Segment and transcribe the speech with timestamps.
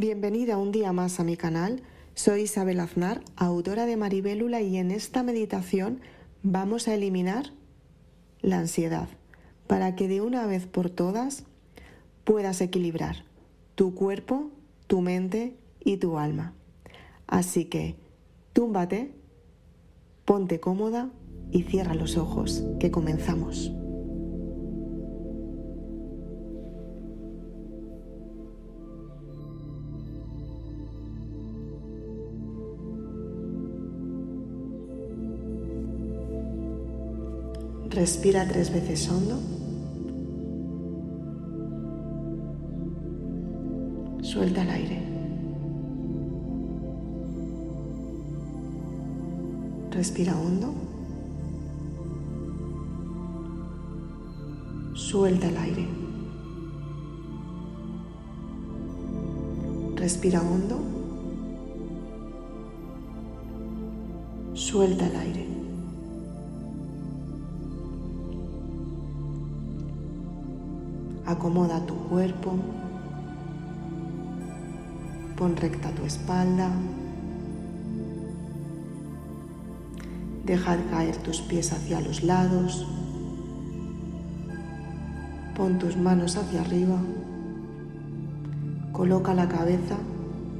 [0.00, 1.82] Bienvenida un día más a mi canal.
[2.14, 6.00] Soy Isabel Aznar, autora de Maribélula y en esta meditación
[6.42, 7.52] vamos a eliminar
[8.40, 9.10] la ansiedad
[9.66, 11.44] para que de una vez por todas
[12.24, 13.26] puedas equilibrar
[13.74, 14.50] tu cuerpo,
[14.86, 15.54] tu mente
[15.84, 16.54] y tu alma.
[17.26, 17.96] Así que
[18.54, 19.12] túmbate,
[20.24, 21.10] ponte cómoda
[21.52, 23.70] y cierra los ojos, que comenzamos.
[38.00, 39.38] Respira tres veces hondo.
[44.22, 45.02] Suelta el aire.
[49.90, 50.72] Respira hondo.
[54.94, 55.86] Suelta el aire.
[59.96, 60.78] Respira hondo.
[64.54, 65.49] Suelta el aire.
[71.30, 72.58] Acomoda tu cuerpo.
[75.36, 76.68] Pon recta tu espalda.
[80.44, 82.84] Deja caer tus pies hacia los lados.
[85.54, 86.98] Pon tus manos hacia arriba.
[88.90, 89.98] Coloca la cabeza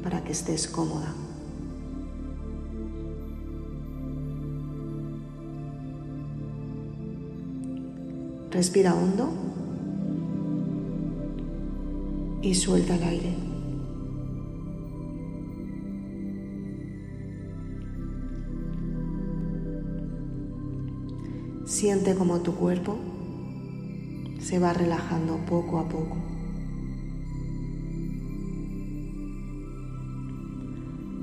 [0.04, 1.12] para que estés cómoda.
[8.52, 9.49] Respira hondo
[12.42, 13.34] y suelta el aire.
[21.66, 22.98] Siente como tu cuerpo
[24.40, 26.16] se va relajando poco a poco.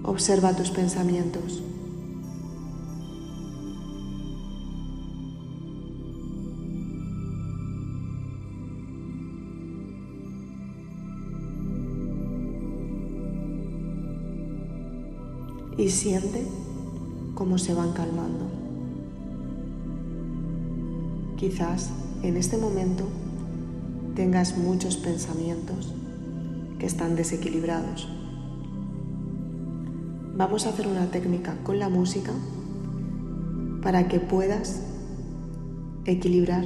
[0.03, 1.61] Observa tus pensamientos.
[15.87, 16.45] Y siente
[17.33, 18.43] cómo se van calmando.
[21.37, 21.91] Quizás
[22.23, 23.05] en este momento
[24.13, 25.93] tengas muchos pensamientos
[26.77, 28.09] que están desequilibrados.
[30.35, 32.33] Vamos a hacer una técnica con la música
[33.81, 34.81] para que puedas
[36.03, 36.65] equilibrar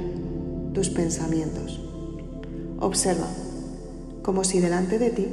[0.74, 1.80] tus pensamientos.
[2.80, 3.28] Observa
[4.24, 5.28] como si delante de ti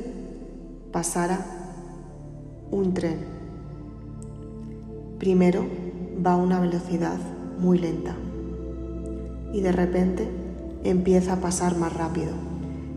[0.92, 1.44] pasara
[2.70, 3.29] un tren.
[5.20, 5.66] Primero
[6.26, 7.18] va a una velocidad
[7.60, 8.16] muy lenta
[9.52, 10.30] y de repente
[10.86, 12.32] empieza a pasar más rápido.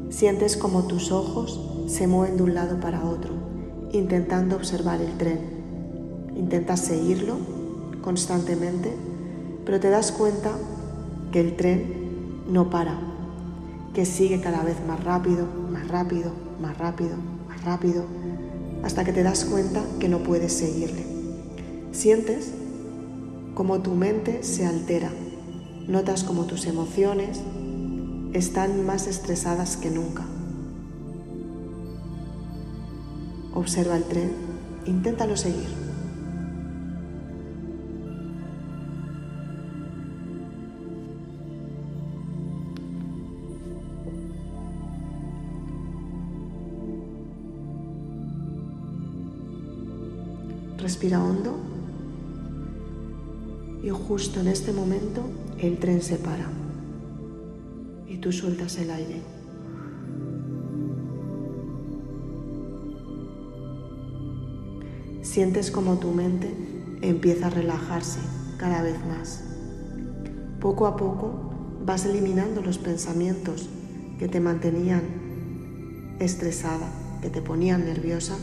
[0.08, 3.34] Sientes como tus ojos se mueven de un lado para otro,
[3.90, 5.40] intentando observar el tren.
[6.36, 7.38] Intentas seguirlo
[8.02, 8.92] constantemente,
[9.64, 10.52] pero te das cuenta
[11.32, 13.00] que el tren no para,
[13.94, 17.16] que sigue cada vez más rápido, más rápido, más rápido,
[17.48, 18.04] más rápido,
[18.84, 21.21] hasta que te das cuenta que no puedes seguirle.
[21.92, 22.52] Sientes
[23.54, 25.10] como tu mente se altera
[25.88, 27.42] Notas como tus emociones
[28.34, 30.24] están más estresadas que nunca.
[33.52, 34.32] Observa el tren,
[34.86, 35.66] inténtalo seguir.
[50.78, 51.51] Respira hondo
[53.82, 55.22] y justo en este momento
[55.58, 56.46] el tren se para
[58.06, 59.22] y tú sueltas el aire.
[65.22, 66.52] Sientes como tu mente
[67.00, 68.20] empieza a relajarse
[68.58, 69.42] cada vez más.
[70.60, 71.52] Poco a poco
[71.84, 73.68] vas eliminando los pensamientos
[74.18, 75.02] que te mantenían
[76.20, 78.36] estresada, que te ponían nerviosa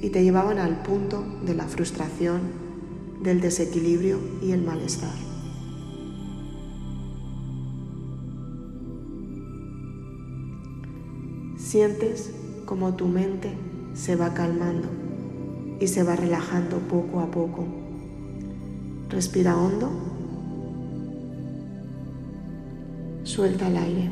[0.00, 2.63] y te llevaban al punto de la frustración,
[3.24, 5.14] del desequilibrio y el malestar.
[11.56, 12.30] Sientes
[12.66, 13.56] como tu mente
[13.94, 14.88] se va calmando
[15.80, 17.64] y se va relajando poco a poco.
[19.08, 19.90] Respira hondo.
[23.22, 24.10] Suelta el aire.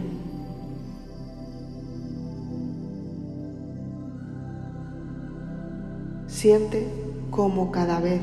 [6.27, 6.89] Siente
[7.31, 8.21] como cada vez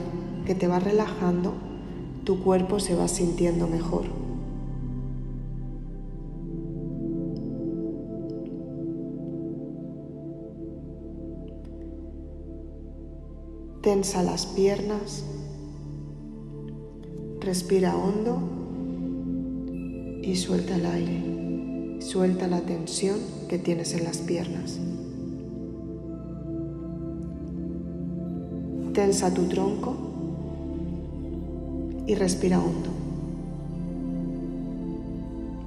[0.50, 1.54] que te va relajando,
[2.24, 4.06] tu cuerpo se va sintiendo mejor.
[13.84, 15.24] Tensa las piernas.
[17.42, 18.40] Respira hondo
[20.24, 22.02] y suelta el aire.
[22.02, 24.80] Suelta la tensión que tienes en las piernas.
[28.96, 30.09] Tensa tu tronco
[32.10, 32.90] y respira hondo.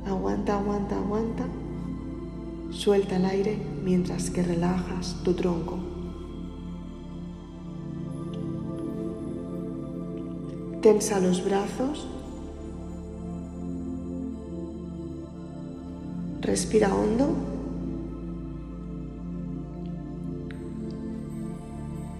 [0.04, 1.44] Aguanta, aguanta, aguanta.
[2.72, 5.78] Suelta el aire mientras que relajas tu tronco.
[10.80, 12.08] Tensa los brazos.
[16.40, 17.36] Respira hondo.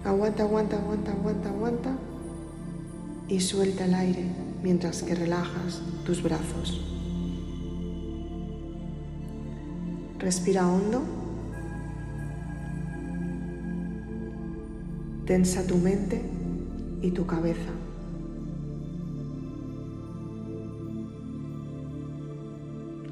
[0.05, 2.12] Aguanta, aguanta, aguanta, aguanta, aguanta.
[3.33, 4.25] Y suelta el aire
[4.61, 6.79] mientras que relajas tus brazos.
[10.19, 11.01] Respira hondo.
[15.25, 16.21] Tensa tu mente
[17.01, 17.71] y tu cabeza.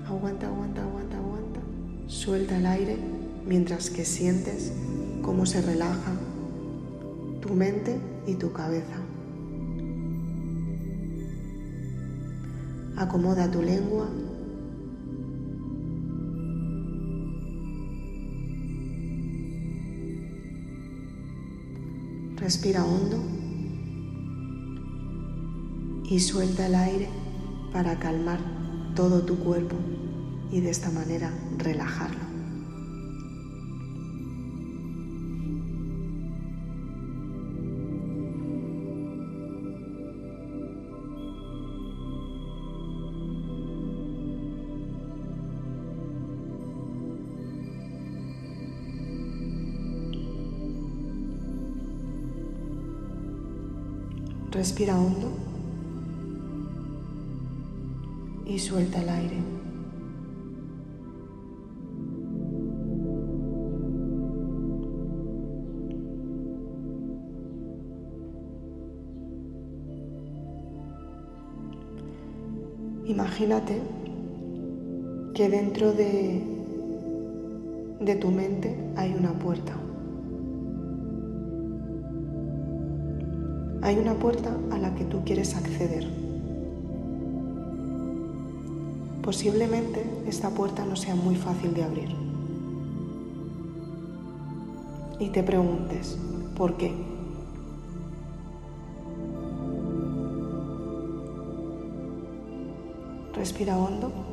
[0.06, 1.60] Aguanta, aguanta, aguanta, aguanta.
[2.06, 2.96] Suelta el aire
[3.48, 4.72] mientras que sientes
[5.24, 6.12] cómo se relaja
[7.42, 9.11] tu mente y tu cabeza.
[13.02, 14.08] Acomoda tu lengua.
[22.36, 23.18] Respira hondo
[26.08, 27.10] y suelta el aire
[27.74, 28.40] para calmar
[28.96, 29.78] todo tu cuerpo
[30.52, 32.31] y de esta manera relajarlo.
[54.62, 55.28] Respira hondo
[58.46, 59.38] y suelta el aire.
[73.08, 73.82] Imagínate
[75.34, 76.44] que dentro de,
[78.00, 79.81] de tu mente hay una puerta.
[83.84, 86.08] Hay una puerta a la que tú quieres acceder.
[89.24, 92.16] Posiblemente esta puerta no sea muy fácil de abrir.
[95.20, 96.18] Y te preguntes,
[96.56, 96.92] ¿por qué?
[103.34, 104.31] Respira hondo.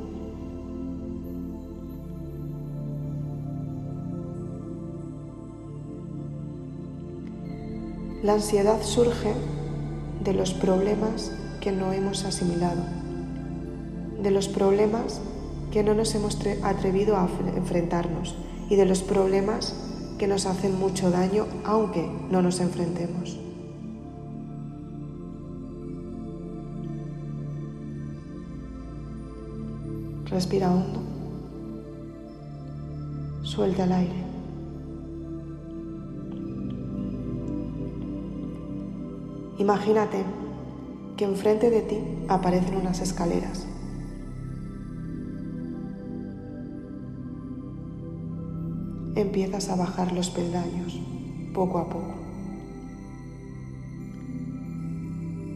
[8.21, 9.33] La ansiedad surge
[10.23, 11.31] de los problemas
[11.61, 12.81] que no hemos asimilado,
[14.21, 15.21] de los problemas
[15.71, 18.35] que no nos hemos atrevido a enfrentarnos
[18.69, 19.73] y de los problemas
[20.17, 23.37] que nos hacen mucho daño aunque no nos enfrentemos.
[30.25, 30.99] Respira hondo.
[33.43, 34.28] Suelta el aire.
[39.59, 40.23] Imagínate
[41.17, 41.99] que enfrente de ti
[42.29, 43.67] aparecen unas escaleras.
[49.15, 50.97] Empiezas a bajar los peldaños
[51.53, 52.15] poco a poco.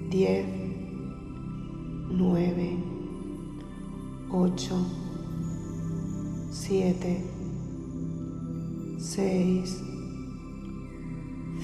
[0.10, 0.45] Diez,
[2.12, 2.77] nueve,
[4.29, 4.86] ocho,
[6.51, 7.24] siete,
[8.98, 9.81] seis,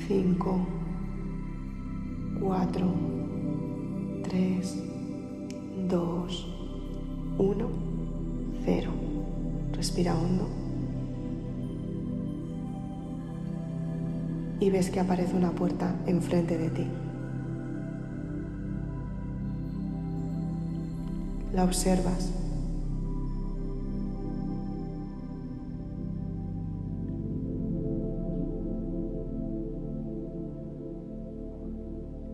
[0.07, 0.78] cinco,
[2.49, 2.87] cuatro,
[4.23, 4.75] tres,
[5.87, 6.47] dos,
[7.37, 7.67] uno,
[8.65, 8.89] cero.
[9.73, 10.47] Respira hondo.
[14.59, 16.87] Y ves que aparece una puerta enfrente de ti.
[21.53, 22.31] La observas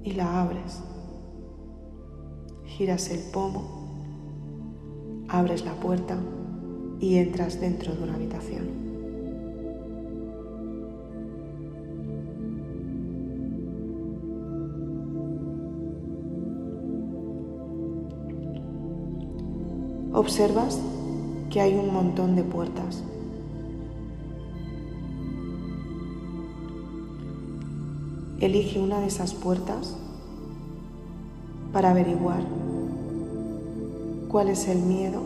[0.05, 0.83] y la abres.
[2.63, 3.63] Giras el pomo,
[5.27, 6.17] abres la puerta
[7.00, 8.85] y entras dentro de una habitación.
[20.13, 20.79] Observas
[21.50, 23.03] que hay un montón de puertas
[28.46, 29.96] elige una de esas puertas
[31.74, 32.44] para averiguar
[34.30, 35.22] cuál es el miedo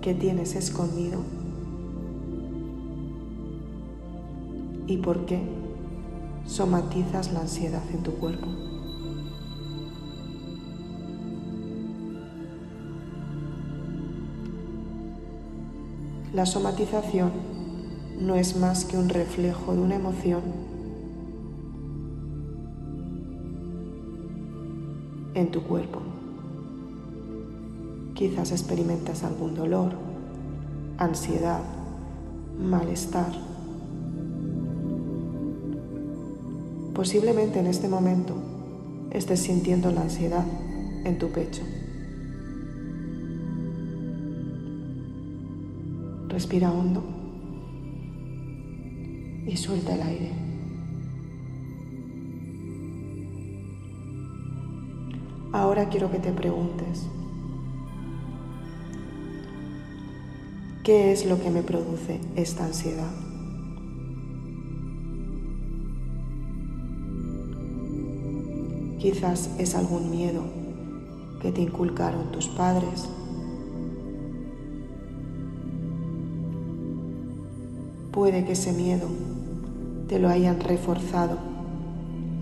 [0.00, 1.20] que tienes escondido
[4.86, 5.40] y por qué
[6.46, 8.46] somatizas la ansiedad en tu cuerpo.
[16.32, 17.59] La somatización
[18.20, 20.42] no es más que un reflejo de una emoción
[25.34, 26.00] en tu cuerpo.
[28.14, 29.92] Quizás experimentas algún dolor,
[30.98, 31.62] ansiedad,
[32.58, 33.32] malestar.
[36.94, 38.34] Posiblemente en este momento
[39.10, 40.44] estés sintiendo la ansiedad
[41.04, 41.62] en tu pecho.
[46.28, 47.19] Respira hondo
[49.46, 50.32] y suelta el aire.
[55.52, 57.06] Ahora quiero que te preguntes,
[60.84, 63.10] ¿qué es lo que me produce esta ansiedad?
[69.00, 70.44] Quizás es algún miedo
[71.40, 73.08] que te inculcaron tus padres
[78.20, 79.08] Puede que ese miedo
[80.06, 81.38] te lo hayan reforzado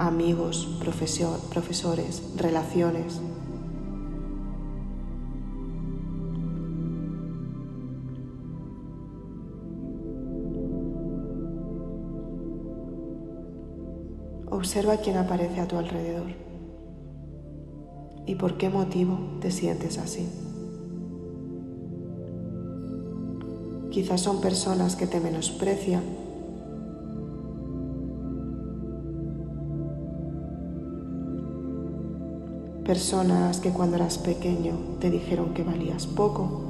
[0.01, 3.21] amigos, profesores, relaciones.
[14.51, 16.33] Observa quién aparece a tu alrededor
[18.27, 20.29] y por qué motivo te sientes así.
[23.91, 26.03] Quizás son personas que te menosprecian.
[32.85, 36.69] Personas que cuando eras pequeño te dijeron que valías poco.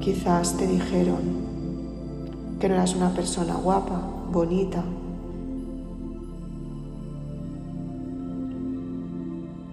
[0.00, 1.20] Quizás te dijeron
[2.58, 4.00] que no eras una persona guapa,
[4.32, 4.84] bonita,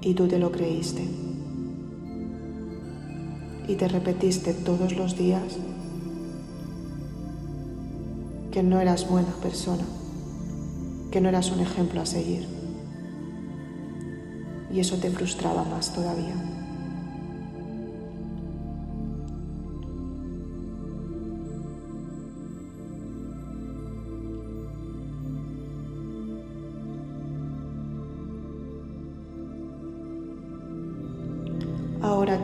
[0.01, 1.03] y tú te lo creíste.
[3.67, 5.57] Y te repetiste todos los días
[8.51, 9.83] que no eras buena persona,
[11.11, 12.47] que no eras un ejemplo a seguir.
[14.73, 16.58] Y eso te frustraba más todavía.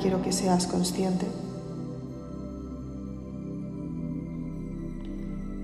[0.02, 1.26] Quiero que seas consciente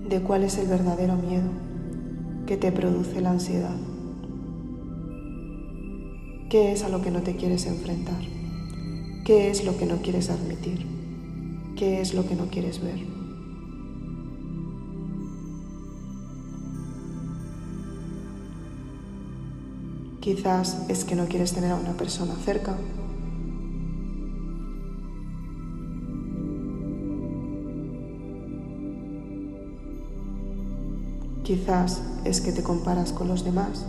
[0.08, 1.48] de cuál es el verdadero miedo
[2.46, 3.76] que te produce la ansiedad.
[6.50, 8.20] ¿Qué es a lo que no te quieres enfrentar?
[9.24, 10.86] ¿Qué es lo que no quieres admitir?
[11.76, 13.06] ¿Qué es lo que no quieres ver?
[20.20, 22.76] Quizás es que no quieres tener a una persona cerca
[31.52, 33.84] Quizás es que te comparas con los demás.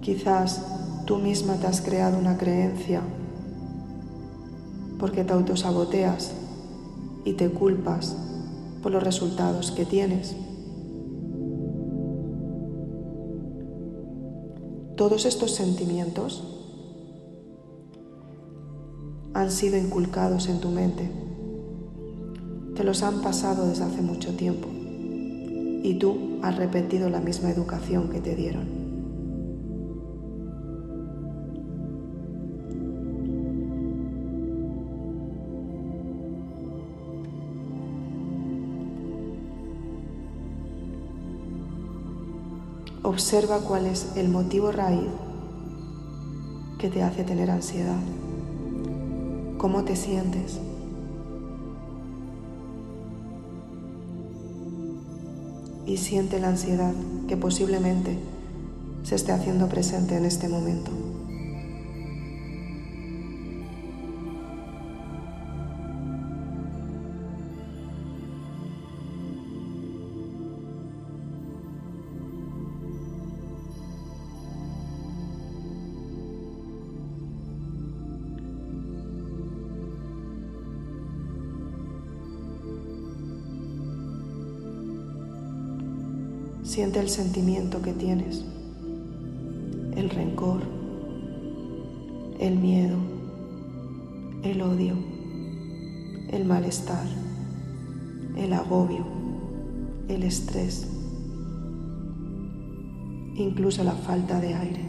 [0.00, 0.64] Quizás
[1.06, 3.02] tú misma te has creado una creencia
[5.00, 6.30] porque te autosaboteas
[7.24, 8.14] y te culpas
[8.80, 10.36] por los resultados que tienes.
[14.96, 16.44] Todos estos sentimientos
[19.34, 21.29] han sido inculcados en tu mente
[22.80, 24.66] te los han pasado desde hace mucho tiempo
[25.82, 28.66] y tú has repetido la misma educación que te dieron.
[43.02, 45.10] Observa cuál es el motivo raíz
[46.78, 48.00] que te hace tener ansiedad.
[49.58, 50.58] ¿Cómo te sientes?
[55.90, 56.92] Y siente la ansiedad
[57.26, 58.16] que posiblemente
[59.02, 60.92] se esté haciendo presente en este momento.
[86.70, 88.44] Siente el sentimiento que tienes,
[89.96, 90.62] el rencor,
[92.38, 92.96] el miedo,
[94.44, 94.94] el odio,
[96.30, 97.08] el malestar,
[98.36, 99.04] el agobio,
[100.06, 100.86] el estrés,
[103.34, 104.84] incluso la falta de aire.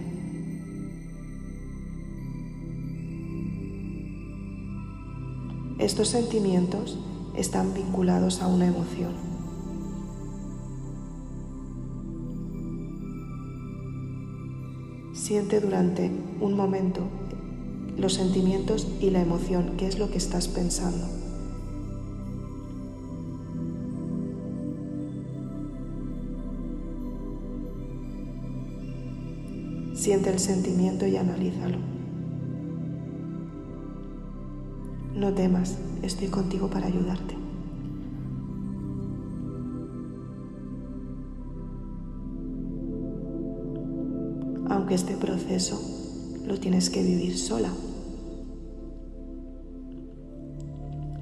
[5.79, 6.99] Estos sentimientos
[7.35, 9.30] están vinculados a una emoción.
[15.31, 16.11] Siente durante
[16.41, 17.03] un momento
[17.97, 21.07] los sentimientos y la emoción, qué es lo que estás pensando.
[29.95, 31.77] Siente el sentimiento y analízalo.
[35.15, 37.40] No temas, estoy contigo para ayudarte.
[44.93, 45.81] Este proceso
[46.45, 47.69] lo tienes que vivir sola.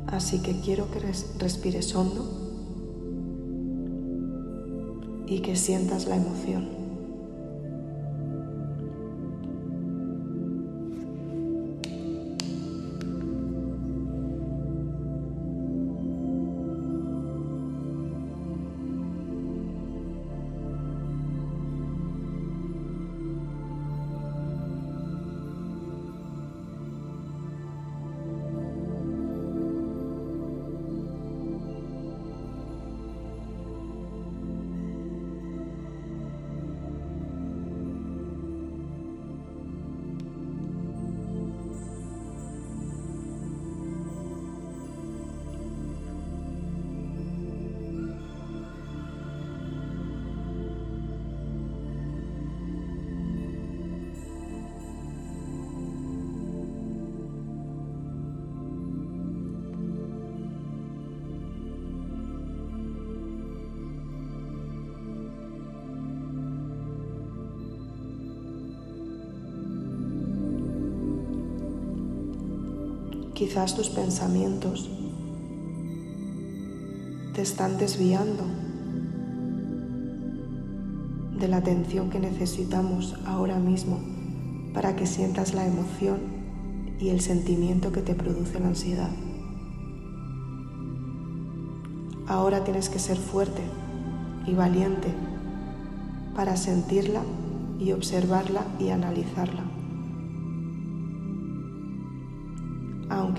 [0.07, 0.99] Así que quiero que
[1.37, 2.25] respires hondo
[5.27, 6.88] y que sientas la emoción.
[73.49, 74.91] Quizás tus pensamientos
[77.33, 78.43] te están desviando
[81.35, 84.01] de la atención que necesitamos ahora mismo
[84.71, 86.19] para que sientas la emoción
[86.99, 89.09] y el sentimiento que te produce la ansiedad.
[92.27, 93.63] Ahora tienes que ser fuerte
[94.45, 95.11] y valiente
[96.35, 97.23] para sentirla
[97.79, 99.68] y observarla y analizarla.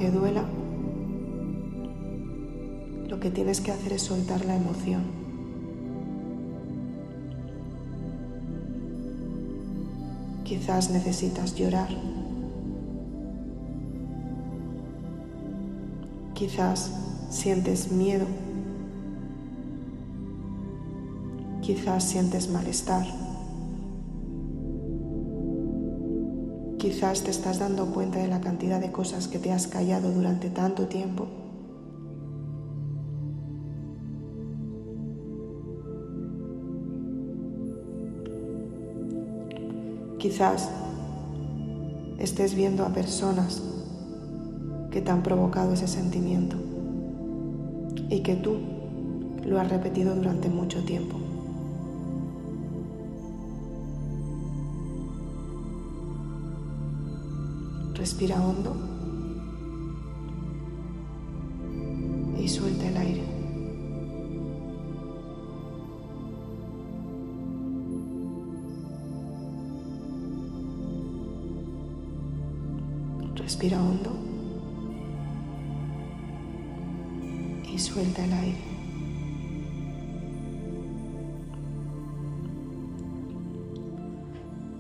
[0.01, 0.45] Aunque duela,
[3.09, 5.03] lo que tienes que hacer es soltar la emoción.
[10.45, 11.89] Quizás necesitas llorar.
[16.35, 16.91] Quizás
[17.29, 18.27] sientes miedo.
[21.61, 23.30] Quizás sientes malestar.
[26.81, 30.49] Quizás te estás dando cuenta de la cantidad de cosas que te has callado durante
[30.49, 31.27] tanto tiempo.
[40.19, 40.71] Quizás
[42.19, 43.63] estés viendo a personas
[44.91, 46.57] que te han provocado ese sentimiento
[48.09, 48.57] y que tú
[49.45, 51.20] lo has repetido durante mucho tiempo.
[58.01, 58.75] Respira hondo
[62.41, 63.25] y suelta el aire.
[73.35, 74.13] Respira hondo
[77.71, 78.65] y suelta el aire.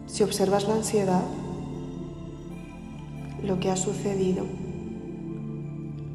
[0.06, 1.22] Si observas la ansiedad,
[3.60, 4.46] lo que ha sucedido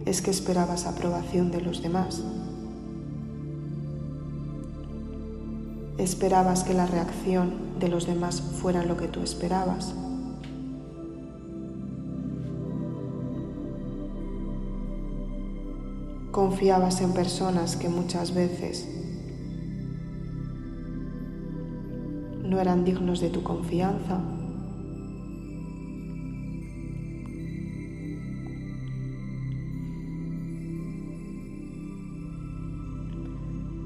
[0.08, 2.24] es que esperabas aprobación de los demás.
[6.00, 9.94] Esperabas que la reacción de los demás fuera lo que tú esperabas.
[16.32, 18.88] Confiabas en personas que muchas veces
[22.44, 24.35] no eran dignos de tu confianza.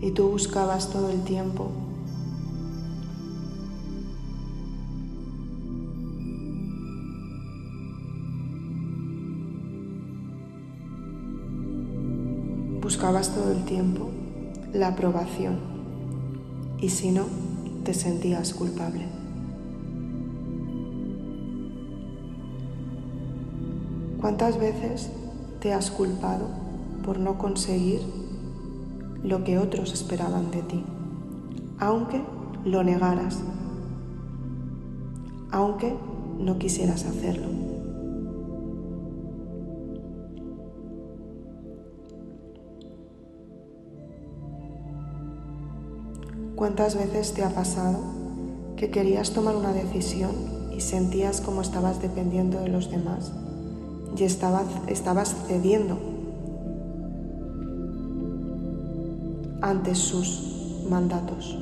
[0.09, 1.69] y tú buscabas todo el tiempo.
[12.81, 14.09] Buscabas todo el tiempo
[14.73, 15.59] la aprobación
[16.81, 17.25] y si no,
[17.83, 19.05] te sentías culpable.
[24.19, 25.11] ¿Cuántas veces
[25.59, 26.47] te has culpado
[27.05, 28.28] por no conseguir
[29.23, 30.83] lo que otros esperaban de ti,
[31.79, 32.21] aunque
[32.65, 33.39] lo negaras,
[35.51, 35.95] aunque
[36.39, 37.47] no quisieras hacerlo?
[46.55, 47.99] ¿Cuántas veces te ha pasado
[48.75, 50.31] que querías tomar una decisión
[50.75, 53.31] y sentías como estabas dependiendo de los demás
[54.17, 56.08] y estabas, estabas cediendo
[59.69, 61.55] ante sus mandatos?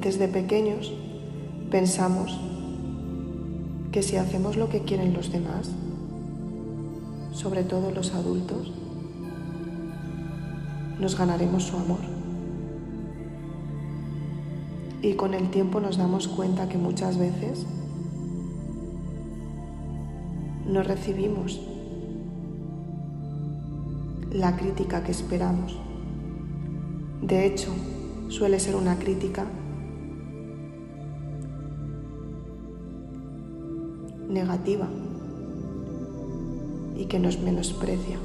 [0.00, 0.92] Desde pequeños
[1.70, 2.38] pensamos
[3.90, 5.70] que si hacemos lo que quieren los demás,
[7.32, 8.70] sobre todo los adultos,
[11.00, 12.00] nos ganaremos su amor.
[15.02, 17.66] Y con el tiempo nos damos cuenta que muchas veces
[20.66, 21.60] no recibimos
[24.32, 25.78] la crítica que esperamos.
[27.22, 27.72] De hecho,
[28.28, 29.46] suele ser una crítica
[34.28, 34.88] negativa
[36.96, 38.18] y que nos menosprecia.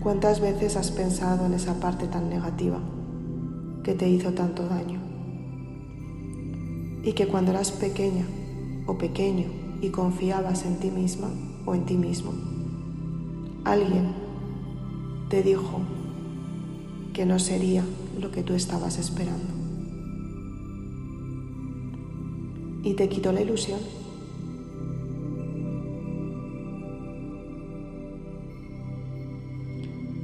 [0.00, 2.78] ¿Cuántas veces has pensado en esa parte tan negativa
[3.82, 5.00] que te hizo tanto daño?
[7.02, 8.26] Y que cuando eras pequeña
[8.86, 9.46] o pequeño
[9.80, 11.28] y confiabas en ti misma
[11.66, 12.32] o en ti mismo,
[13.64, 14.14] alguien
[15.28, 15.80] te dijo
[17.12, 17.84] que no sería
[18.20, 19.58] lo que tú estabas esperando.
[22.88, 23.80] y te quitó la ilusión.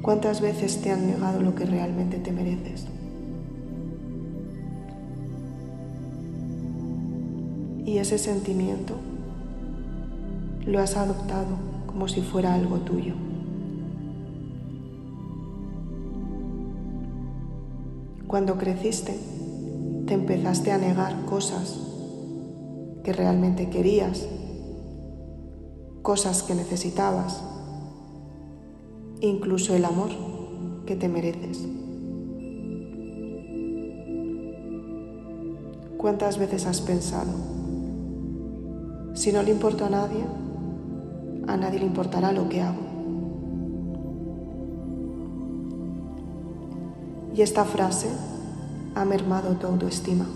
[0.04, 2.84] ¿Cuántas veces te han negado lo que realmente te mereces?
[7.86, 8.96] Y ese sentimiento
[10.66, 13.14] lo has adoptado como si fuera algo tuyo.
[18.26, 19.18] Cuando creciste,
[20.06, 21.80] te empezaste a negar cosas
[23.02, 24.28] que realmente querías,
[26.02, 27.53] cosas que necesitabas,
[29.26, 30.10] incluso el amor
[30.86, 31.66] que te mereces.
[35.96, 37.32] ¿Cuántas veces has pensado,
[39.14, 40.22] si no le importo a nadie,
[41.46, 42.82] a nadie le importará lo que hago?
[47.34, 48.08] Y esta frase
[48.94, 50.26] ha mermado tu autoestima.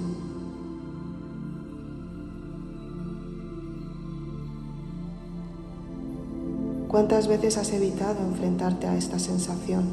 [6.99, 9.85] ¿Cuántas veces has evitado enfrentarte a esta sensación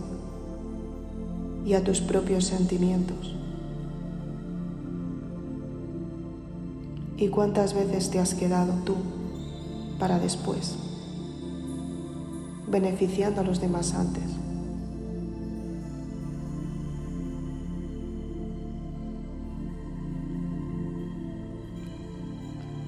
[1.64, 3.36] y a tus propios sentimientos?
[7.16, 8.96] ¿Y cuántas veces te has quedado tú
[10.00, 10.78] para después,
[12.68, 14.24] beneficiando a los demás antes?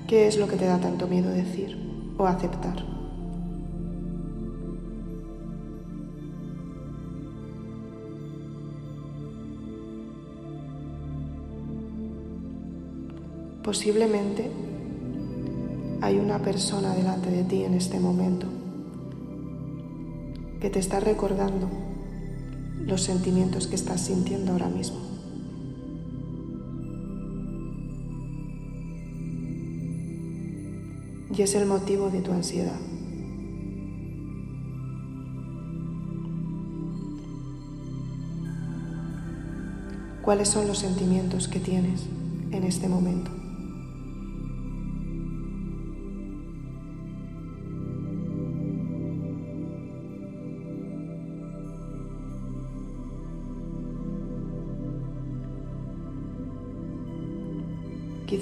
[0.08, 1.78] ¿Qué es lo que te da tanto miedo decir
[2.18, 2.97] o aceptar?
[13.68, 14.50] Posiblemente
[16.00, 18.48] hay una persona delante de ti en este momento
[20.62, 21.68] que te está recordando
[22.86, 25.00] los sentimientos que estás sintiendo ahora mismo.
[31.38, 32.80] Y es el motivo de tu ansiedad.
[40.22, 42.06] ¿Cuáles son los sentimientos que tienes
[42.52, 43.37] en este momento?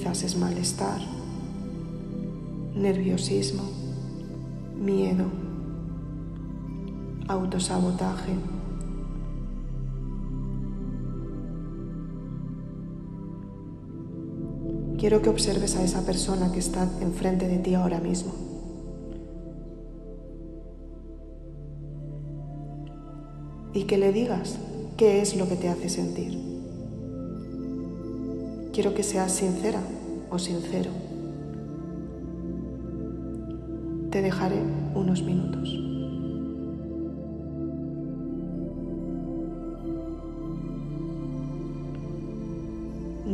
[0.05, 1.01] Es malestar,
[2.73, 3.63] nerviosismo,
[4.79, 5.25] miedo,
[7.27, 8.33] autosabotaje.
[14.97, 18.33] quiero que observes a esa persona que está enfrente de ti ahora mismo.
[23.73, 24.57] Y que le digas
[24.97, 26.39] qué es lo que te hace sentir.
[28.73, 29.79] Quiero que seas sincera
[30.39, 30.91] sincero.
[34.11, 34.61] Te dejaré
[34.93, 35.69] unos minutos.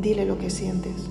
[0.02, 1.10] Dile lo que sientes.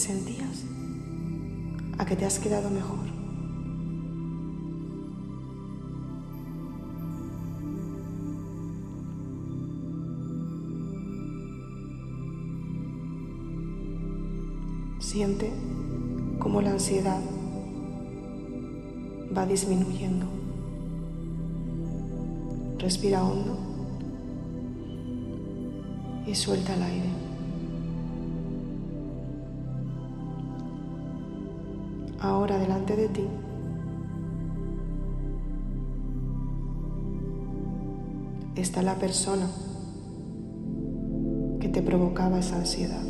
[0.00, 0.64] Sentías?
[1.98, 2.98] ¿A que te has quedado mejor?
[14.98, 15.50] Siente
[16.38, 17.20] cómo la ansiedad
[19.36, 20.26] va disminuyendo.
[22.78, 23.58] Respira hondo
[26.26, 27.29] y suelta el aire.
[32.20, 33.26] Ahora delante de ti.
[38.56, 39.46] Está la persona
[41.60, 43.02] que te provocaba esa ansiedad,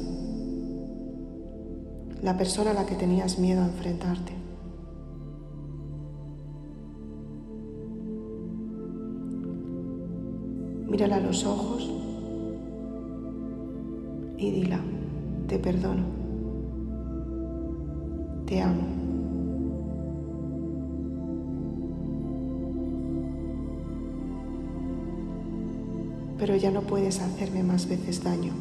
[2.23, 4.33] la persona a la que tenías miedo a enfrentarte.
[10.89, 11.91] Mírala a los ojos
[14.37, 14.81] y dila,
[15.49, 16.20] te perdono,
[26.41, 28.53] Pero ya no puedes hacerme más veces daño,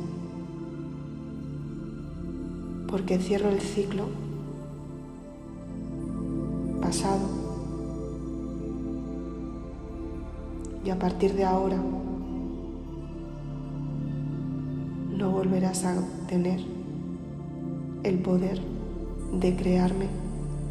[2.89, 4.03] porque cierro el ciclo
[6.81, 7.25] pasado
[10.85, 11.77] y a partir de ahora
[15.17, 16.59] no volverás a tener
[18.03, 18.59] el poder
[19.39, 20.07] de crearme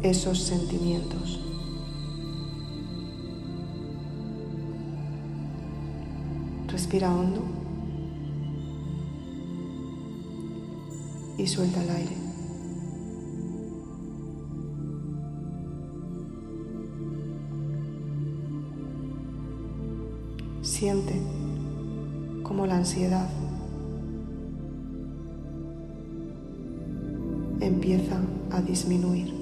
[0.03, 1.48] esos sentimientos.
[6.79, 7.41] Respira hondo
[11.37, 12.15] y suelta el aire.
[20.61, 21.21] Siente
[22.43, 23.27] como la ansiedad
[27.59, 29.38] empieza a disminuir.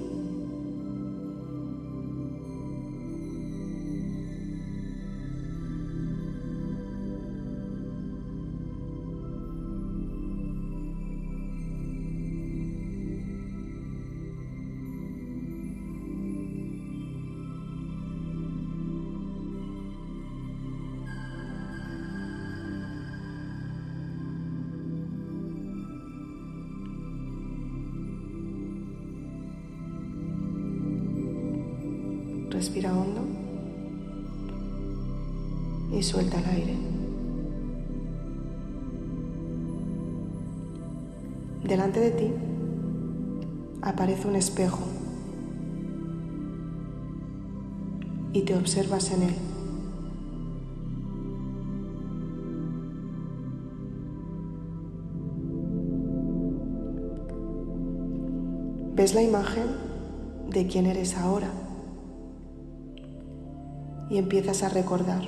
[41.98, 42.32] De ti
[43.82, 44.78] aparece un espejo
[48.32, 49.34] y te observas en él.
[58.94, 59.66] Ves la imagen
[60.50, 61.50] de quién eres ahora
[64.08, 65.22] y empiezas a recordar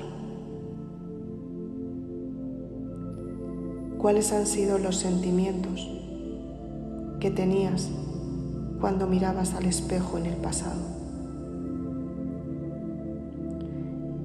[3.97, 5.89] cuáles han sido los sentimientos
[7.21, 7.87] que tenías
[8.81, 10.81] cuando mirabas al espejo en el pasado.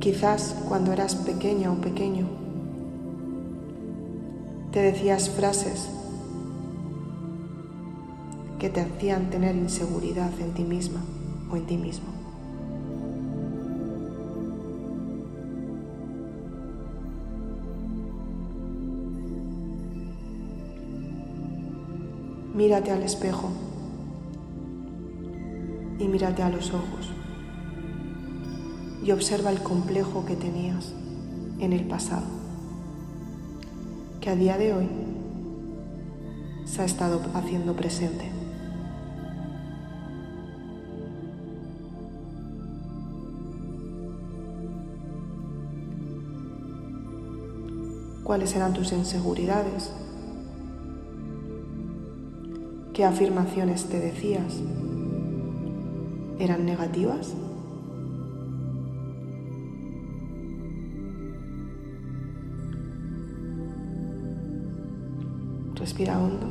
[0.00, 2.26] Quizás cuando eras pequeña o pequeño
[4.72, 5.90] te decías frases
[8.58, 11.02] que te hacían tener inseguridad en ti misma
[11.50, 12.15] o en ti mismo.
[22.66, 23.48] Mírate al espejo
[26.00, 27.12] y mírate a los ojos
[29.04, 30.92] y observa el complejo que tenías
[31.60, 32.26] en el pasado,
[34.20, 34.88] que a día de hoy
[36.64, 38.32] se ha estado haciendo presente.
[48.24, 49.92] ¿Cuáles eran tus inseguridades?
[52.96, 54.58] ¿Qué afirmaciones te decías?
[56.38, 57.34] ¿Eran negativas?
[65.74, 66.46] Respira hondo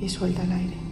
[0.00, 0.87] y suelta el aire.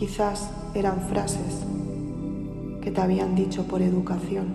[0.00, 1.60] Quizás eran frases
[2.80, 4.46] que te habían dicho por educación.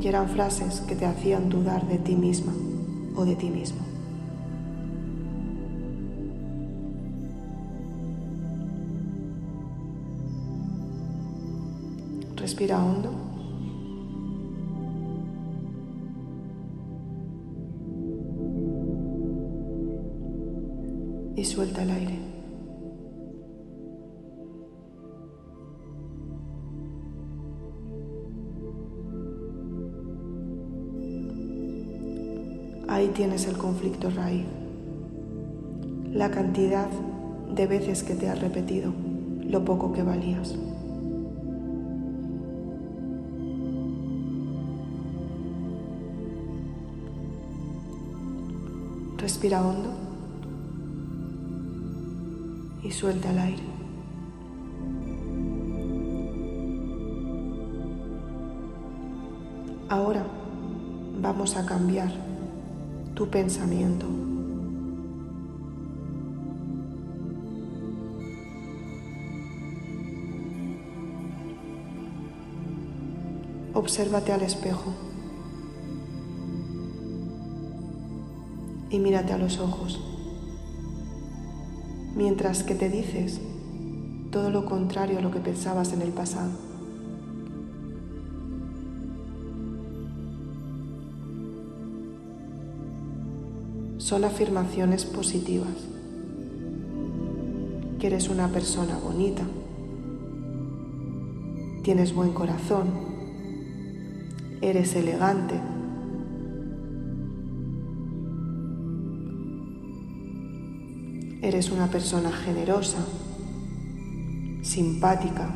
[0.00, 2.52] Y eran frases que te hacían dudar de ti misma
[3.16, 3.80] o de ti mismo.
[12.36, 13.19] Respira hondo.
[21.50, 22.18] Suelta el aire.
[32.88, 34.44] Ahí tienes el conflicto raíz,
[36.12, 36.88] la cantidad
[37.52, 38.92] de veces que te has repetido
[39.42, 40.54] lo poco que valías.
[49.18, 49.99] Respira hondo
[52.90, 53.62] y suelta el aire.
[59.88, 60.26] Ahora
[61.22, 62.10] vamos a cambiar
[63.14, 64.06] tu pensamiento.
[73.72, 74.92] Obsérvate al espejo
[78.90, 80.19] y mírate a los ojos
[82.14, 83.40] mientras que te dices
[84.30, 86.50] todo lo contrario a lo que pensabas en el pasado.
[93.98, 95.68] Son afirmaciones positivas,
[97.98, 99.42] que eres una persona bonita,
[101.82, 102.88] tienes buen corazón,
[104.62, 105.60] eres elegante,
[111.42, 112.98] Eres una persona generosa,
[114.60, 115.48] simpática.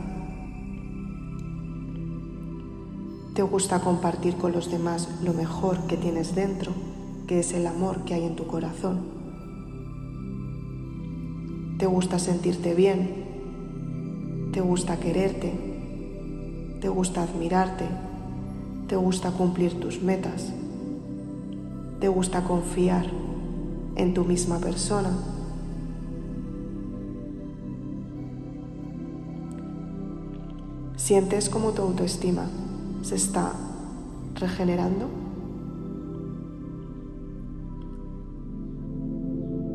[3.35, 6.73] Te gusta compartir con los demás lo mejor que tienes dentro,
[7.27, 9.03] que es el amor que hay en tu corazón.
[11.77, 15.53] Te gusta sentirte bien, te gusta quererte,
[16.81, 17.85] te gusta admirarte,
[18.89, 20.51] te gusta cumplir tus metas,
[22.01, 23.05] te gusta confiar
[23.97, 25.34] en tu misma persona
[31.05, 32.47] ¿Sientes como tu autoestima
[33.03, 33.53] se está
[34.37, 35.05] regenerando?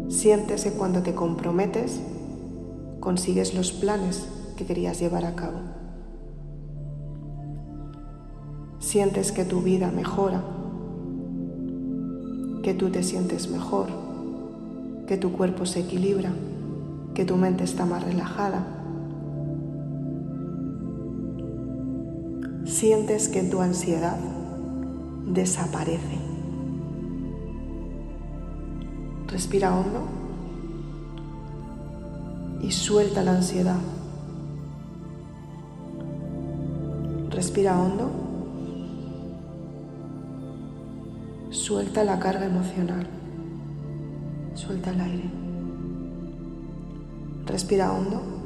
[0.08, 2.00] ¿Sientes que cuando te comprometes
[3.00, 4.28] consigues los planes
[4.58, 5.60] que querías llevar a cabo?
[8.80, 10.42] ¿Sientes que tu vida mejora?
[12.64, 13.90] ¿Que tú te sientes mejor?
[15.06, 16.32] ¿Que tu cuerpo se equilibra?
[17.14, 18.79] ¿Que tu mente está más relajada?
[22.80, 24.18] Sientes que tu ansiedad
[25.26, 26.18] desaparece.
[29.28, 30.08] Respira hondo
[32.62, 33.82] y suelta la ansiedad.
[37.30, 38.12] Respira hondo.
[41.50, 43.06] Suelta la carga emocional.
[44.54, 45.30] Suelta el aire.
[47.46, 48.39] Respira hondo.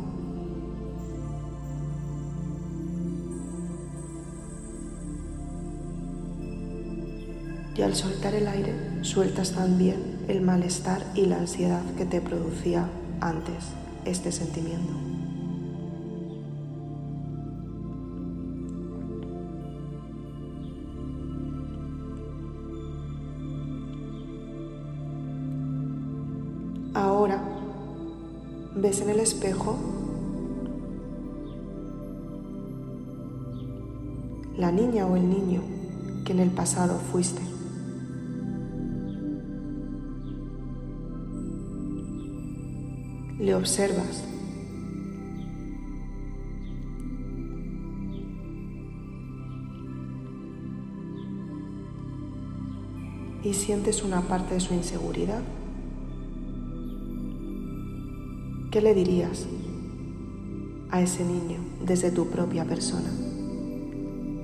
[7.75, 12.87] Y al soltar el aire, sueltas también el malestar y la ansiedad que te producía
[13.19, 13.65] antes
[14.05, 14.93] este sentimiento.
[26.93, 27.41] Ahora
[28.75, 29.77] ves en el espejo
[34.57, 35.61] la niña o el niño
[36.23, 37.52] que en el pasado fuiste.
[43.43, 44.23] Le observas.
[53.43, 55.41] Y sientes una parte de su inseguridad.
[58.71, 59.45] ¿Qué le dirías
[60.89, 63.09] a ese niño desde tu propia persona?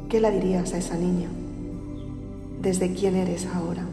[0.10, 1.30] ¿Qué le dirías a esa niña
[2.62, 3.88] desde quién eres ahora?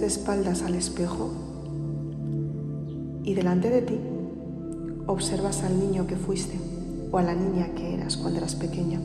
[0.00, 1.30] De espaldas al espejo
[3.22, 3.98] y delante de ti
[5.06, 6.58] observas al niño que fuiste
[7.10, 9.00] o a la niña que eras cuando eras pequeña.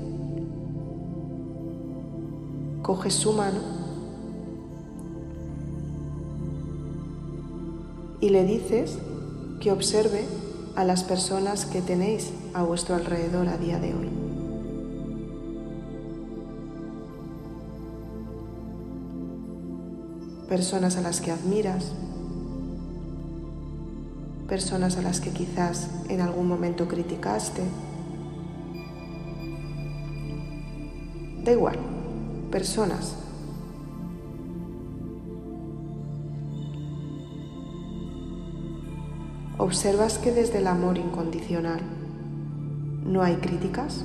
[2.81, 3.59] Coges su mano
[8.19, 8.97] y le dices
[9.59, 10.25] que observe
[10.75, 14.20] a las personas que tenéis a vuestro alrededor a día de hoy.
[20.51, 21.93] Personas a las que admiras,
[24.49, 27.61] personas a las que quizás en algún momento criticaste.
[31.45, 31.77] Da igual,
[32.51, 33.15] personas.
[39.57, 41.79] ¿Observas que desde el amor incondicional
[43.05, 44.03] no hay críticas?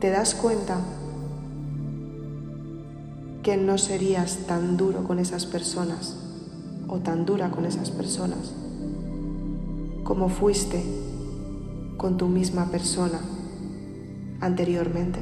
[0.00, 0.80] ¿Te das cuenta
[3.56, 6.16] no serías tan duro con esas personas
[6.88, 8.54] o tan dura con esas personas
[10.04, 10.82] como fuiste
[11.96, 13.20] con tu misma persona
[14.40, 15.20] anteriormente.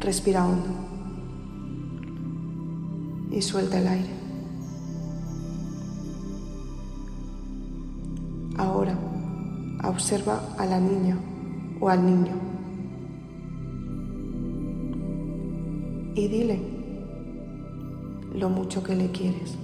[0.00, 0.70] Respira hondo
[3.30, 4.21] y suelta el aire.
[9.88, 11.18] Observa a la niña
[11.80, 12.34] o al niño
[16.14, 16.60] y dile
[18.34, 19.56] lo mucho que le quieres.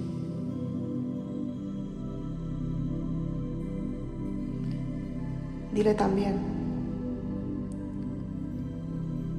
[5.73, 6.39] Dile también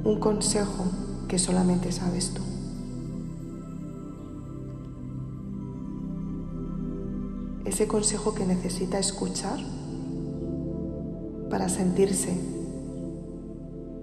[0.04, 0.84] un consejo
[1.28, 2.42] que solamente sabes tú.
[7.70, 9.58] ese consejo que necesita escuchar
[11.50, 12.32] para sentirse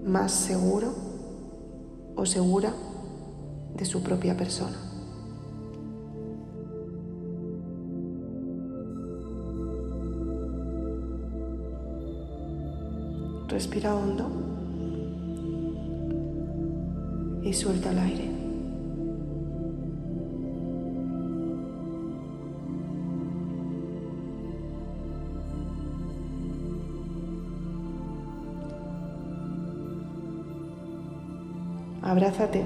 [0.04, 0.94] más seguro
[2.14, 2.72] o segura
[3.76, 4.76] de su propia persona.
[13.48, 14.28] Respira hondo
[17.42, 18.27] y suelta el aire.
[32.08, 32.64] Abrázate.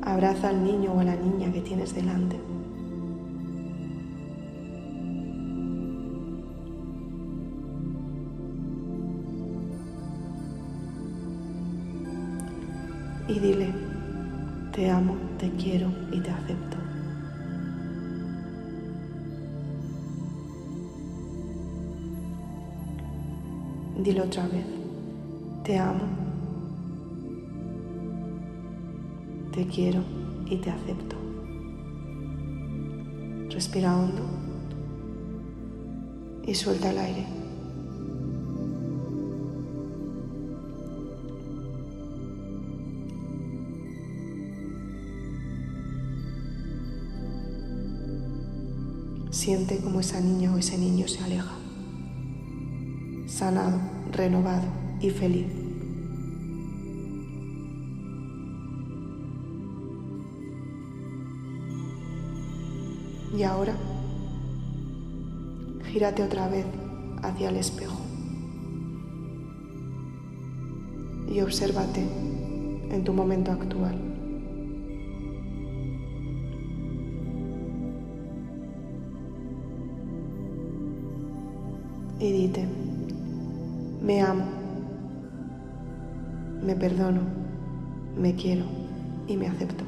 [0.00, 2.36] Abraza al niño o a la niña que tienes delante.
[13.26, 13.74] Y dile,
[14.72, 16.76] te amo, te quiero y te acepto.
[24.04, 24.75] Dile otra vez.
[25.66, 26.04] Te amo.
[29.50, 30.00] Te quiero
[30.48, 31.16] y te acepto.
[33.50, 34.22] Respira hondo
[36.44, 37.26] y suelta el aire.
[49.32, 51.56] Siente como esa niña o ese niño se aleja,
[53.26, 53.80] sanado,
[54.12, 55.46] renovado y feliz.
[63.36, 63.76] Y ahora,
[65.92, 66.64] gírate otra vez
[67.22, 68.06] hacia el espejo
[71.36, 72.00] y obsérvate
[72.90, 73.94] en tu momento actual.
[82.18, 82.66] Y dite,
[84.00, 84.45] me amo,
[88.36, 88.64] quiero
[89.26, 89.84] y me acepto.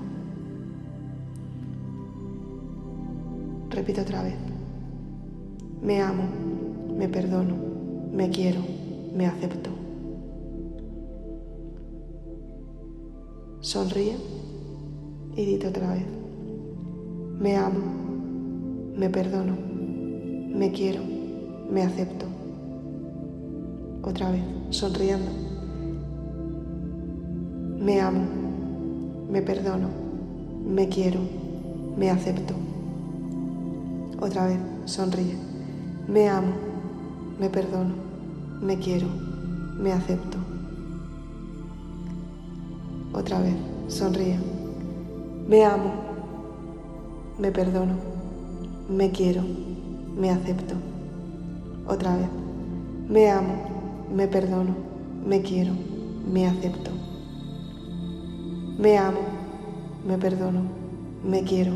[3.70, 4.34] Repito otra vez.
[5.82, 6.24] Me amo,
[6.96, 7.54] me perdono,
[8.12, 8.60] me quiero,
[9.14, 9.70] me acepto.
[13.60, 14.16] Sonríe
[15.36, 16.06] y dite otra vez.
[17.38, 17.84] Me amo,
[18.96, 19.56] me perdono,
[20.54, 21.02] me quiero,
[21.70, 22.26] me acepto.
[24.02, 25.57] Otra vez, sonriendo.
[27.80, 28.26] Me amo,
[29.30, 29.88] me perdono,
[30.66, 31.20] me quiero,
[31.96, 32.52] me acepto.
[34.20, 35.36] Otra vez, sonríe.
[36.08, 36.54] Me amo,
[37.38, 37.94] me perdono,
[38.60, 39.06] me quiero,
[39.78, 40.38] me acepto.
[43.12, 43.54] Otra vez,
[43.86, 44.40] sonríe.
[45.46, 45.92] Me amo,
[47.38, 47.94] me perdono,
[48.88, 49.42] me quiero,
[50.16, 50.74] me acepto.
[51.86, 52.28] Otra vez,
[53.08, 53.54] me amo,
[54.12, 54.74] me perdono,
[55.24, 55.74] me quiero,
[56.28, 56.97] me acepto.
[58.78, 59.18] Me amo,
[60.06, 60.62] me perdono,
[61.24, 61.72] me quiero,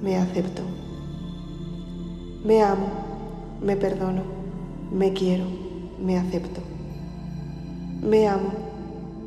[0.00, 0.62] me acepto.
[2.44, 2.86] Me amo,
[3.60, 4.22] me perdono,
[4.92, 5.46] me quiero,
[6.00, 6.60] me acepto.
[8.02, 8.52] Me amo,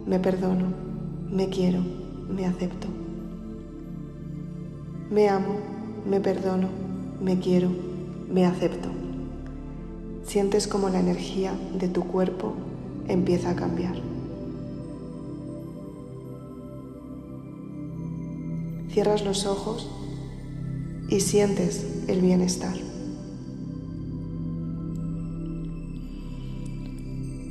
[0.08, 0.68] me perdono,
[1.30, 1.82] me quiero,
[2.30, 2.88] me acepto.
[5.12, 5.58] Me amo,
[6.10, 6.70] me perdono,
[7.20, 7.72] me quiero,
[8.32, 8.88] me acepto.
[10.24, 12.54] Sientes como la energía de tu cuerpo
[13.10, 14.15] empieza a cambiar.
[18.96, 19.90] Cierras los ojos
[21.10, 22.78] y sientes el bienestar.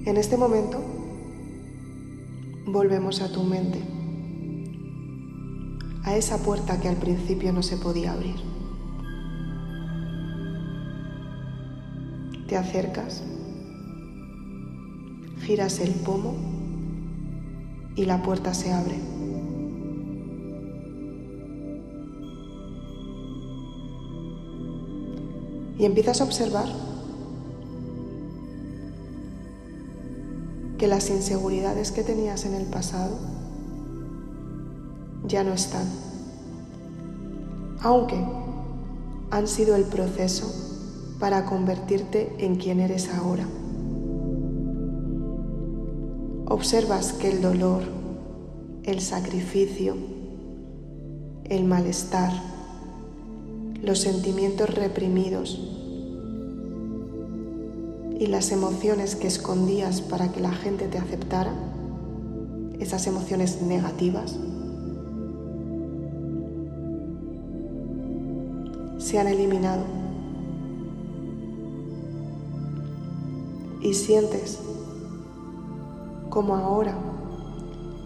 [0.07, 0.83] En este momento
[2.67, 3.79] volvemos a tu mente,
[6.05, 8.37] a esa puerta que al principio no se podía abrir.
[12.49, 13.23] Te acercas,
[15.43, 16.37] giras el pomo
[17.97, 19.14] y la puerta se abre.
[25.79, 26.67] Y empiezas a observar
[30.79, 33.17] que las inseguridades que tenías en el pasado
[35.27, 35.87] ya no están,
[37.81, 38.17] aunque
[39.31, 40.53] han sido el proceso
[41.19, 43.47] para convertirte en quien eres ahora.
[46.47, 47.83] Observas que el dolor,
[48.83, 49.97] el sacrificio,
[51.45, 52.33] el malestar,
[53.85, 55.61] los sentimientos reprimidos,
[58.19, 61.53] y las emociones que escondías para que la gente te aceptara,
[62.79, 64.39] esas emociones negativas,
[68.99, 69.83] se han eliminado.
[73.83, 74.61] Y sientes
[76.31, 76.97] como ahora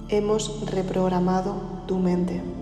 [0.08, 1.54] hemos reprogramado
[1.86, 2.57] tu mente.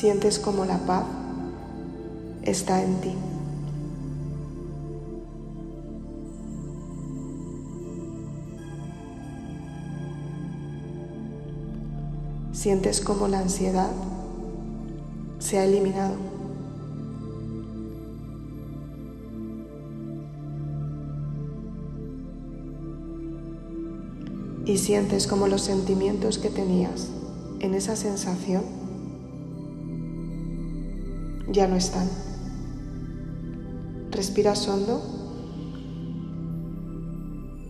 [0.00, 1.04] Sientes como la paz
[2.42, 3.12] está en ti.
[12.52, 13.90] Sientes como la ansiedad
[15.38, 16.14] se ha eliminado.
[24.64, 27.10] Y sientes como los sentimientos que tenías
[27.58, 28.79] en esa sensación
[31.52, 32.08] ya no están.
[34.10, 35.02] Respiras hondo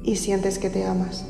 [0.03, 1.25] y sientes que te amas.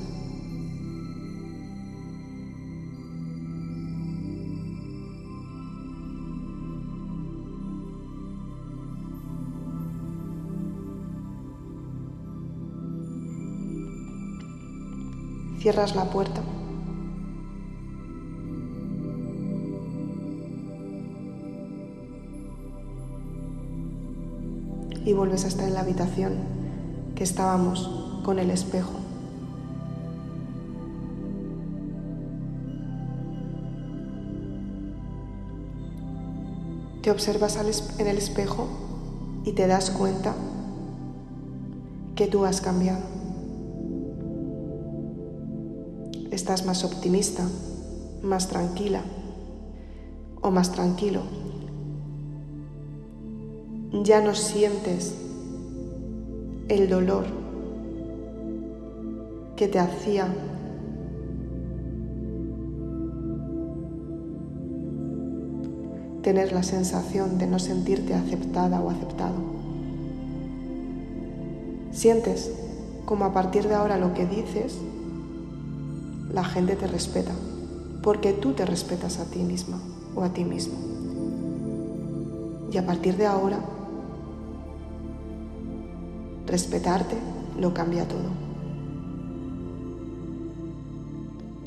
[15.61, 16.41] Cierras la puerta.
[25.11, 26.35] Y vuelves a estar en la habitación
[27.17, 27.91] que estábamos
[28.25, 28.93] con el espejo.
[37.03, 37.59] Te observas
[37.99, 38.69] en el espejo
[39.45, 40.33] y te das cuenta
[42.15, 43.03] que tú has cambiado.
[46.31, 47.43] Estás más optimista,
[48.23, 49.03] más tranquila
[50.41, 51.40] o más tranquilo.
[53.93, 55.15] Ya no sientes
[56.69, 57.27] el dolor
[59.57, 60.29] que te hacía
[66.23, 69.35] tener la sensación de no sentirte aceptada o aceptado.
[71.91, 72.53] Sientes
[73.05, 74.79] como a partir de ahora lo que dices,
[76.33, 77.33] la gente te respeta,
[78.03, 79.81] porque tú te respetas a ti misma
[80.15, 80.75] o a ti mismo.
[82.73, 83.59] Y a partir de ahora,
[86.51, 87.17] respetarte
[87.59, 88.29] lo cambia todo.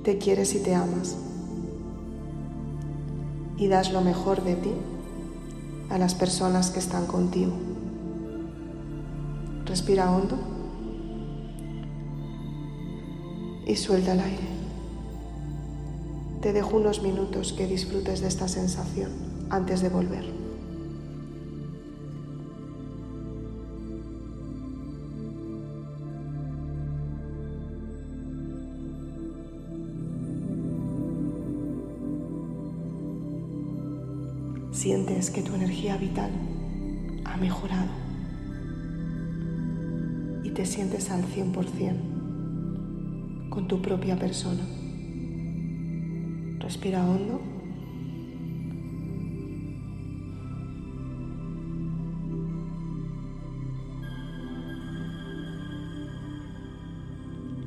[0.03, 1.15] Te quieres y te amas
[3.57, 4.73] y das lo mejor de ti
[5.89, 7.53] a las personas que están contigo.
[9.65, 10.38] Respira hondo
[13.65, 14.47] y suelta el aire.
[16.41, 19.11] Te dejo unos minutos que disfrutes de esta sensación
[19.49, 20.32] antes de volver.
[34.84, 36.29] Sientes que tu energía vital
[37.23, 37.89] ha mejorado
[40.43, 44.67] y te sientes al 100% con tu propia persona.
[46.59, 47.39] Respira hondo.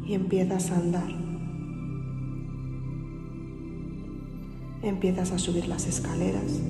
[0.06, 1.08] Y empiezas a andar.
[4.82, 6.60] Empiezas a subir las escaleras.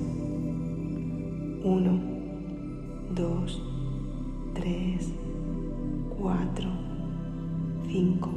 [1.67, 1.99] Uno,
[3.13, 3.61] dos,
[4.53, 5.09] tres,
[6.17, 6.69] cuatro,
[7.91, 8.29] cinco.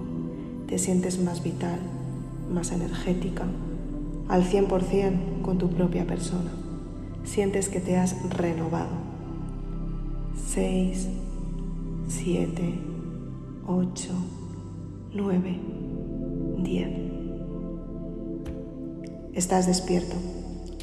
[0.66, 1.78] Te sientes más vital,
[2.52, 3.44] más energética,
[4.26, 6.50] al 100% con tu propia persona.
[7.22, 8.96] Sientes que te has renovado.
[10.34, 11.08] Seis,
[12.08, 12.80] siete,
[13.64, 14.12] ocho,
[15.14, 15.56] nueve,
[16.64, 16.90] diez.
[19.34, 20.16] Estás despierto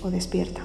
[0.01, 0.61] o despierta.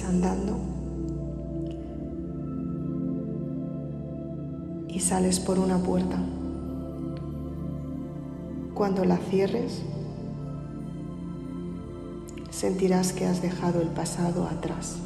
[0.00, 0.56] Andando
[4.88, 6.18] y sales por una puerta.
[8.72, 9.82] Cuando la cierres,
[12.50, 14.96] sentirás que has dejado el pasado atrás.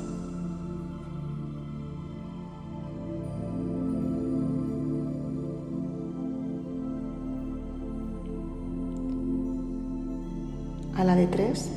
[10.95, 11.71] A la de tres,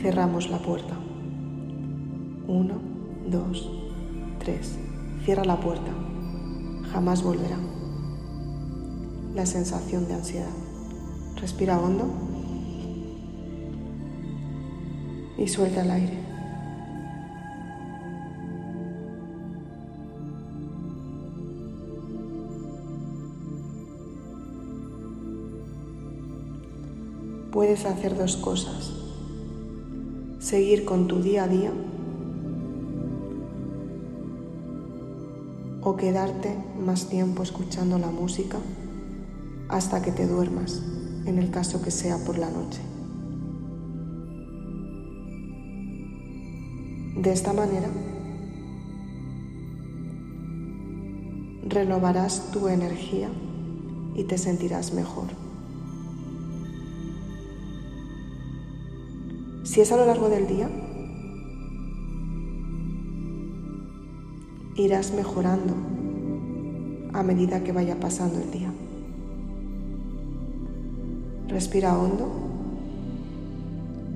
[0.00, 0.96] cerramos la puerta.
[2.52, 2.74] Uno,
[3.30, 3.66] dos,
[4.38, 4.76] tres.
[5.24, 5.90] Cierra la puerta.
[6.92, 7.56] Jamás volverá.
[9.34, 10.50] La sensación de ansiedad.
[11.36, 12.04] Respira hondo
[15.38, 16.18] y suelta el aire.
[27.50, 28.92] Puedes hacer dos cosas.
[30.38, 31.72] Seguir con tu día a día
[35.92, 38.56] o quedarte más tiempo escuchando la música
[39.68, 40.82] hasta que te duermas,
[41.26, 42.80] en el caso que sea por la noche.
[47.16, 47.88] De esta manera,
[51.68, 53.28] renovarás tu energía
[54.14, 55.26] y te sentirás mejor.
[59.64, 60.70] Si es a lo largo del día,
[64.76, 65.74] irás mejorando
[67.12, 68.72] a medida que vaya pasando el día.
[71.48, 72.30] Respira hondo,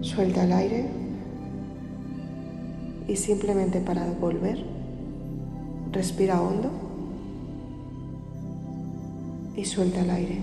[0.00, 0.86] suelta el aire
[3.06, 4.64] y simplemente para volver,
[5.92, 6.70] respira hondo
[9.54, 10.42] y suelta el aire.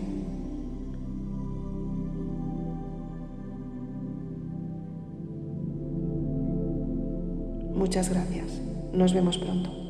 [7.73, 8.61] Muchas gracias.
[8.93, 9.82] Nos vemos pronto.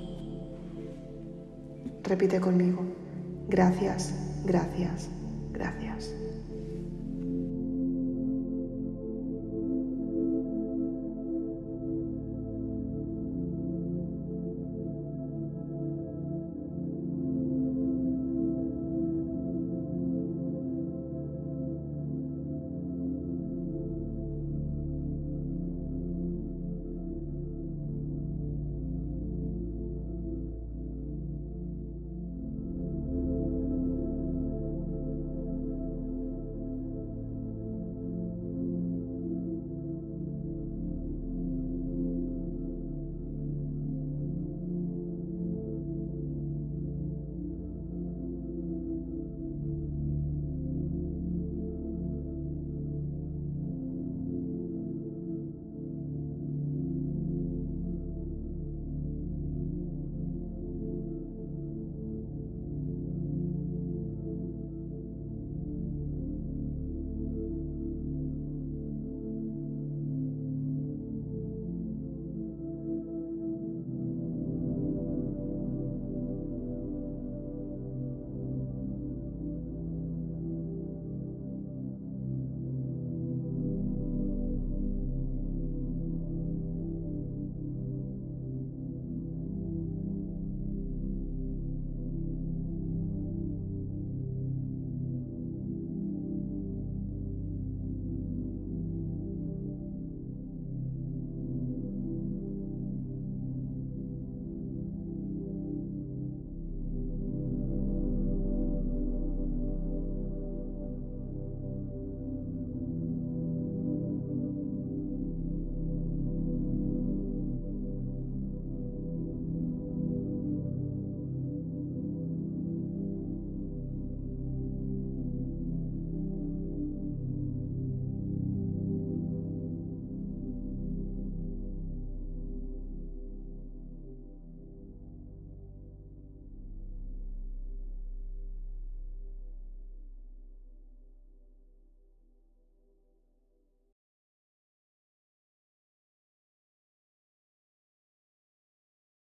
[2.04, 2.84] Repite conmigo.
[3.48, 4.14] Gracias,
[4.46, 5.10] gracias,
[5.52, 6.14] gracias.